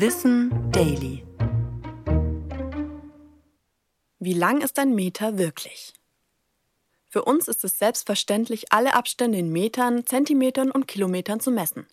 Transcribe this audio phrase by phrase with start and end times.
[0.00, 1.24] Wissen Daily.
[4.20, 5.92] Wie lang ist ein Meter wirklich?
[7.08, 11.88] Für uns ist es selbstverständlich, alle Abstände in Metern, Zentimetern und Kilometern zu messen.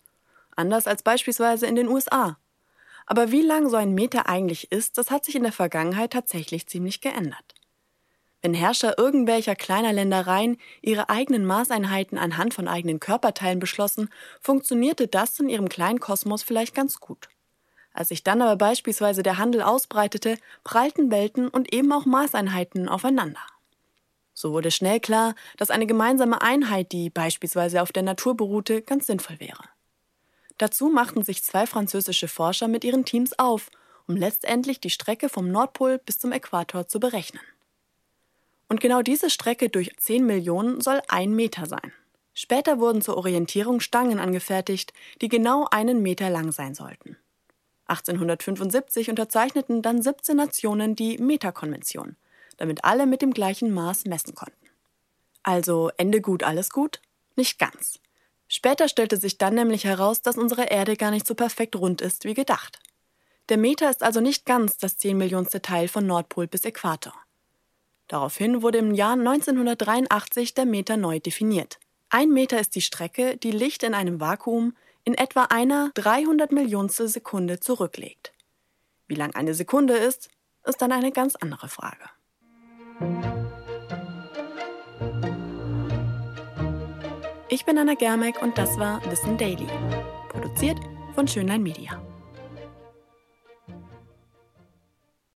[0.54, 2.38] Anders als beispielsweise in den USA.
[3.06, 6.68] Aber wie lang so ein Meter eigentlich ist, das hat sich in der Vergangenheit tatsächlich
[6.68, 7.56] ziemlich geändert.
[8.40, 14.10] Wenn Herrscher irgendwelcher kleiner Ländereien ihre eigenen Maßeinheiten anhand von eigenen Körperteilen beschlossen,
[14.40, 17.28] funktionierte das in ihrem kleinen Kosmos vielleicht ganz gut.
[17.96, 23.40] Als sich dann aber beispielsweise der Handel ausbreitete, prallten Welten und eben auch Maßeinheiten aufeinander.
[24.34, 29.06] So wurde schnell klar, dass eine gemeinsame Einheit, die beispielsweise auf der Natur beruhte, ganz
[29.06, 29.62] sinnvoll wäre.
[30.58, 33.70] Dazu machten sich zwei französische Forscher mit ihren Teams auf,
[34.06, 37.42] um letztendlich die Strecke vom Nordpol bis zum Äquator zu berechnen.
[38.68, 41.94] Und genau diese Strecke durch 10 Millionen soll ein Meter sein.
[42.34, 47.16] Später wurden zur Orientierung Stangen angefertigt, die genau einen Meter lang sein sollten.
[47.88, 52.16] 1875 unterzeichneten dann 17 Nationen die Meterkonvention,
[52.56, 54.66] damit alle mit dem gleichen Maß messen konnten.
[55.42, 57.00] Also Ende gut, alles gut?
[57.36, 58.00] Nicht ganz.
[58.48, 62.24] Später stellte sich dann nämlich heraus, dass unsere Erde gar nicht so perfekt rund ist
[62.24, 62.80] wie gedacht.
[63.48, 67.14] Der Meter ist also nicht ganz das 10 Millionste Teil von Nordpol bis Äquator.
[68.08, 71.78] Daraufhin wurde im Jahr 1983 der Meter neu definiert.
[72.08, 77.06] Ein Meter ist die Strecke, die Licht in einem Vakuum in etwa einer 300 Millionstel
[77.08, 78.32] Sekunde zurücklegt.
[79.06, 80.28] Wie lang eine Sekunde ist,
[80.66, 82.10] ist dann eine ganz andere Frage.
[87.48, 89.68] Ich bin Anna Germeck und das war Wissen Daily,
[90.28, 90.78] produziert
[91.14, 92.02] von Schönlein Media.